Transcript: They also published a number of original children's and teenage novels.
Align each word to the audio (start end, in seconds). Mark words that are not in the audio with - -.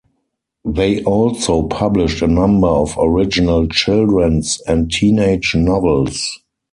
They 0.65 1.03
also 1.03 1.61
published 1.67 2.23
a 2.23 2.27
number 2.27 2.65
of 2.67 2.97
original 2.97 3.67
children's 3.67 4.59
and 4.61 4.91
teenage 4.91 5.53
novels. 5.53 6.39